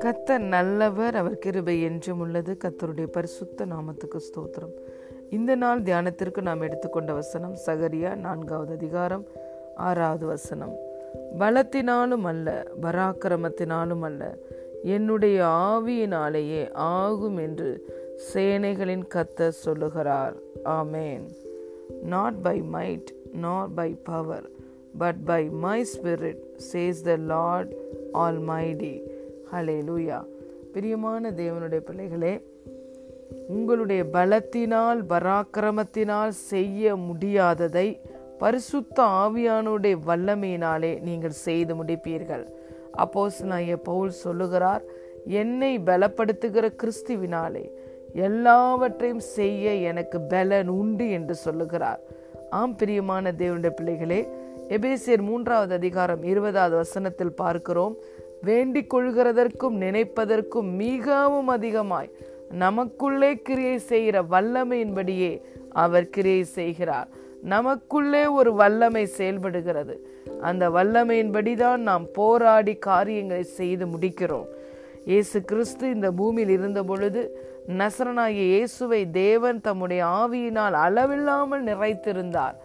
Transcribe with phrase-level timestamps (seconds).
[0.00, 2.56] கத்தர் நல்லவர் அவர் கிருபை என்றும் உள்ளது.
[2.64, 4.74] கத்தருடைய பரிசுத்த நாமத்துக்கு ஸ்தோத்திரம்.
[5.30, 9.26] இந்த நாள் தியானத்திற்கு நாம் எடுத்துக்கொண்ட வசனம் சகரியா நான்காவது அதிகாரம்
[9.74, 10.76] ஆறாவது வசனம்.
[11.38, 14.36] பலத்தினாலும் அல்ல பராக்கிரமத்தினாலும் அல்ல
[14.82, 17.84] என்னுடைய ஆவியினாலேயே ஆகும் என்று
[18.34, 20.34] சேனைகளின் கத்தர் சொல்லுகிறார்.
[20.64, 21.22] ஆமேன்.
[22.02, 24.52] Not by might not by power
[24.98, 26.42] but by my spirit
[26.72, 27.72] says the lord
[28.48, 28.94] almighty
[29.88, 30.18] hallelujah
[30.72, 32.34] பிரியமான தேவனுடைய பிள்ளைகளே
[33.48, 38.00] உங்களுடைய பலத்தினால் பராக்கிரமத்தினால் செய்ய முடியாததை
[38.38, 42.44] பரிசுத்த ஆவியானுடைய வல்லமையினாலே நீங்கள் செய்து முடிப்பீர்கள்.
[42.96, 44.82] அப்போஸ் நான் பவுல் சொல்லுகிறார்
[45.26, 47.64] என்னை பலப்படுத்துகிற கிறிஸ்துவினாலே
[48.12, 52.00] எல்லாவற்றையும் செய்ய எனக்கு பலன் உண்டு என்று சொல்லுகிறார்.
[52.50, 54.20] ஆம் பிரியமான தேவனுடைய பிள்ளைகளே
[54.68, 57.96] எபேசியர் மூன்றாவது அதிகாரம் இருபதாவது வசனத்தில் பார்க்கிறோம்.
[58.42, 62.10] வேண்டிக் கொள்கிறதற்கும் நினைப்பதற்கும் மிகவும் அதிகமாய்
[62.50, 67.08] நமக்குள்ளே கிரியை செய்கிற வல்லமையின்படியே அவர் கிரியை செய்கிறார்.
[67.42, 70.08] நமக்குள்ளே ஒரு வல்லமை செயல்படுகிறது.
[70.40, 74.46] அந்த வல்லமையின்படிதான் நாம் போராடி காரியங்களை செய்து முடிக்கிறோம்.
[75.04, 77.38] இயேசு கிறிஸ்து இந்த பூமியில் இருந்த பொழுது
[77.68, 82.56] நசரனாகிய இயேசுவை தேவன் தம்முடைய ஆவியினால் அளவில்லாமல் நிறைத்திருந்தார்.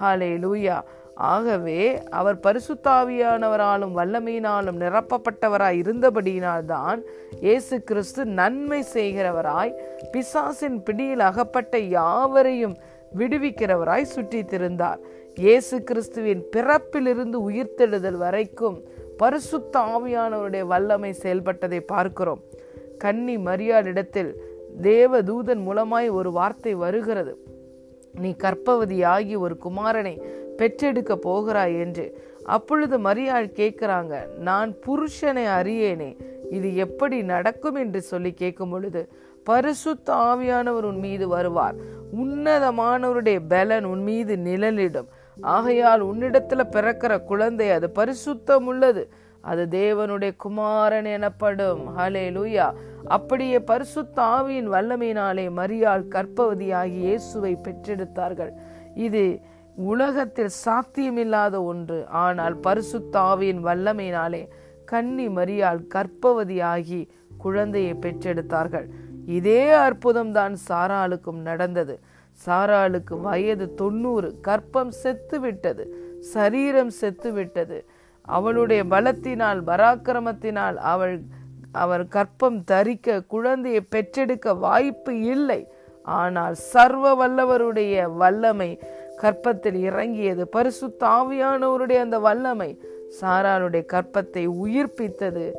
[0.00, 0.82] ஹாலே லூயா
[1.16, 7.00] ஆகவே அவர் பரிசுத்தாவியானவராலும் வல்லமையினாலும் நிரப்பப்பட்டவராய் இருந்தபடியினால்தான்
[7.40, 9.72] இயேசு கிறிஸ்து நன்மை செய்கிறவராய்
[10.12, 12.76] பிசாசின் பிடியில் அகப்பட்ட யாவரையும்
[13.18, 15.00] விடுவிக்கிறவராய் சுற்றித்திருந்தார்.
[15.34, 18.82] இயேசு கிறிஸ்துவின் பிறப்பிலிருந்து உயிர்த்தெழுதல் வரைக்கும்
[19.16, 22.42] பரிசுத்த ஆவியானவருடைய வல்லமை செயல்பட்டதை பார்க்கிறோம்.
[22.98, 24.36] கன்னி மரியாளிடத்தில்
[24.82, 27.38] தேவ தூதன் மூலமாய் ஒரு வார்த்தை வருகிறது.
[28.14, 30.22] நீ கற்பவதியாகி ஒரு குமாரனை
[30.58, 32.06] பெற்றெடுக்க போகிறாய் என்று.
[32.44, 36.10] அப்பொழுது மரியாள் கேட்கிறாங்க நான் புருஷனை அறியேனே
[36.50, 37.74] இது எப்படி நடக்கும்?
[37.74, 39.08] என்று சொல்லி கேட்கும் பொழுது
[39.44, 41.74] பரிசுத்த ஆவியானவர் உன் மீது வருவார்.
[42.16, 45.08] உன்னதமானவருடைய பலன் உன் மீது நிழலிடும்.
[45.40, 49.02] ஆகையால் உன்னிடத்துல பிறக்கிற குழந்தை அது பரிசுத்தம் உள்ளது
[49.40, 51.98] அது தேவனுடைய குமாரன் எனப்படும்.
[51.98, 52.72] ஹலே லூயா
[53.06, 58.52] அப்படியே பரிசுத்த ஆவியின் வல்லமையினாலே மரியாள் கற்பவதியாகி இயேசுவை பெற்றெடுத்தார்கள்.
[58.94, 59.40] இது
[59.90, 61.98] உலகத்தில் சாத்தியமில்லாத ஒன்று.
[62.24, 64.42] ஆனால் பரிசுத்தாவியின் வல்லமையினாலே
[64.92, 67.00] கன்னி மரியால் கற்பவதியாகி
[67.44, 68.86] குழந்தையை பெற்றெடுத்தார்கள்.
[69.38, 71.94] இதே அற்புதம் தான் சாராளுக்கும் நடந்தது.
[72.38, 74.28] சாராளுக்கு வயது தொண்ணூறு.
[74.48, 75.84] கற்பம் செத்து விட்டது
[76.34, 77.78] சரீரம் செத்து விட்டது
[78.36, 81.16] அவளுடைய பலத்தினால் பராக்கிரமத்தினால் அவள்
[81.82, 85.60] அவர் கற்பம் தரிக்க குழந்தையை பெற்றெடுக்க வாய்ப்பு இல்லை.
[86.06, 88.70] ஆனால் சர்வ வல்லவருடைய வல்லமை
[89.16, 90.48] கற்பத்தில் இறங்கியது.
[90.48, 92.78] பரிசு தாவியானவருடைய அந்த வல்லமை
[93.20, 95.52] சாராளுடைய கற்பத்தை உயிர்ப்பித்தது.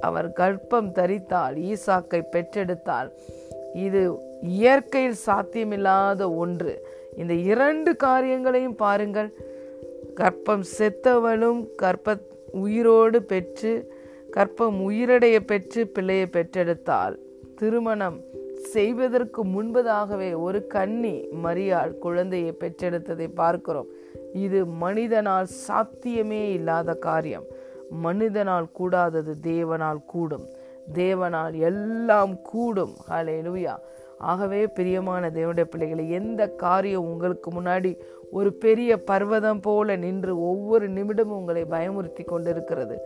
[0.00, 3.10] அவர் கற்பம் தரித்தால் ஈசாக்கை பெற்றெடுத்தால்.
[3.74, 6.86] இது இயற்கையில் சாத்தியமில்லாத ஒன்று.
[7.16, 9.32] இந்த இரண்டு காரியங்களையும் பாருங்கள்.
[10.14, 12.16] கற்பம் செத்தவளும் கற்ப
[12.52, 13.92] உயிரோடு பெற்று
[14.30, 17.18] கற்பம் உயிரடைய பெற்று பிள்ளையை பெற்றெடுத்தால்
[17.56, 18.20] திருமணம்
[18.64, 23.86] செய்வதற்கு முன்பதாகவே ஒரு கன்னி மரியாள் குழந்தையை பெற்றெடுத்ததை பார்க்கிறோம்.
[24.32, 27.46] இது மனிதனால் சாத்தியமே இல்லாத காரியம்.
[27.90, 30.46] மனிதனால் கூடாதது தேவனால் கூடும்.
[30.94, 32.94] தேவனால் எல்லாம் கூடும்.
[33.10, 33.76] ஹலே லூயா
[34.18, 37.98] ஆகவே பிரியமான தேவனுடைய பிள்ளைகளை எந்த காரியம் உங்களுக்கு முன்னாடி
[38.30, 42.96] ஒரு பெரிய பர்வதம் போல நின்று ஒவ்வொரு நிமிடமும் உங்களை பயமுறுத்தி கொண்டிருக்கிறது.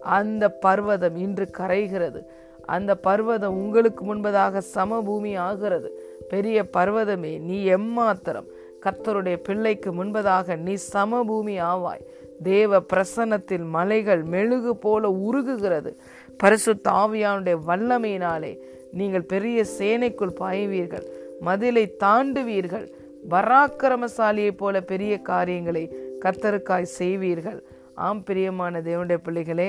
[0.00, 2.20] அந்த பர்வதம் இன்று கரைகிறது.
[2.68, 5.90] அந்த பர்வதம் உங்களுக்கு முன்பதாக சமபூமி ஆகிறது.
[6.28, 8.48] பெரிய பர்வதமே நீ எம்மாத்திரம்.
[8.86, 12.04] கர்த்தருடைய பிள்ளைக்கு முன்பதாக நீ சமபூமி ஆவாய்.
[12.42, 15.96] தேவ பிரசன்னத்தில் மலைகள் மெழுகு போல உருகுகிறது.
[16.38, 18.52] பரிசு தாவியானுடைய வல்லமையினாலே
[18.92, 21.06] நீங்கள் பெரிய சேனைக்குள் பாய்வீர்கள்.
[21.40, 22.86] மதிலை தாண்டுவீர்கள்.
[23.30, 25.84] பராக்கிரமசாலியைப் போல பெரிய காரியங்களை
[26.24, 27.60] கர்த்தருக்காய் செய்வீர்கள்.
[28.06, 29.68] ஆம் பிரியமான தேவனுடைய பிள்ளைகளே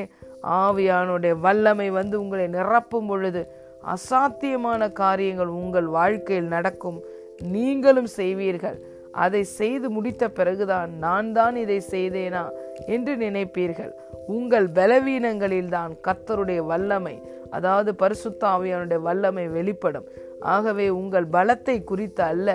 [0.60, 3.42] ஆவியானுடைய வல்லமை வந்து உங்களை நிரப்பும் பொழுது
[3.94, 7.00] அசாத்தியமான காரியங்கள் உங்கள் வாழ்க்கையில் நடக்கும்.
[7.56, 8.78] நீங்களும் செய்வீர்கள்.
[9.24, 12.44] அதை செய்து முடித்த பிறகுதான் நான் தான் இதை செய்தேனா
[12.96, 13.92] என்று நினைப்பீர்கள்.
[14.38, 17.16] உங்கள் பலவீனங்களில் தான் கத்தருடைய வல்லமை
[17.58, 20.10] அதாவது பரிசுத்தாவியானுடைய வல்லமை வெளிப்படும்.
[20.56, 22.50] ஆகவே உங்கள் பலத்தை குறித்து அல்ல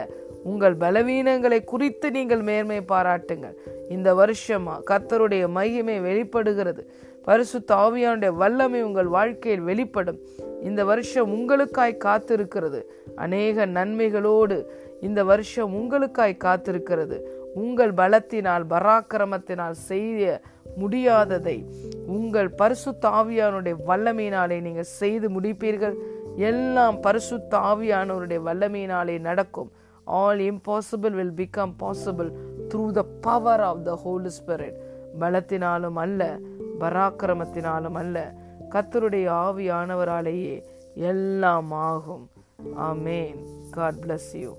[0.50, 3.56] உங்கள் பலவீனங்களை குறித்து நீங்கள் மேன்மை பாராட்டுங்கள்.
[3.90, 6.90] இந்த வருஷமா கர்த்தருடைய மையமே வெளிப்படுகிறது.
[7.22, 10.18] பரிசு தாவியானுடைய வல்லமை உங்கள் வாழ்க்கையில் வெளிப்படும்.
[10.62, 12.82] இந்த வருஷம் உங்களுக்காய் காத்திருக்கிறது.
[13.14, 14.70] அநேக நன்மைகளோடு
[15.00, 17.20] இந்த வருஷம் உங்களுக்காய் காத்திருக்கிறது.
[17.54, 20.40] உங்கள் பலத்தினால் பராக்கிரமத்தினால் செய்ய
[20.80, 21.64] முடியாததை
[22.06, 25.94] உங்கள் பரிசு தாவியானுடைய வல்லமையினாலே நீங்கள் செய்து முடிப்பீர்கள்.
[26.36, 29.70] எல்லாம் பரிசு தாவியானவருடைய வல்லமையினாலே நடக்கும்.
[30.04, 32.30] All impossible will become possible
[32.68, 34.78] through the power of the holy spirit
[35.20, 36.38] பலத்தினாலும் அல்ல
[36.80, 38.34] பராக்கிரமத்தினாலும் அல்ல.
[38.70, 40.62] கத்தருடைய ஆவியானவராலேயே
[40.94, 42.30] எல்லாம் ஆகும்.
[42.76, 43.38] ஆமேன்
[43.70, 44.54] காட் பிளஸ் யூ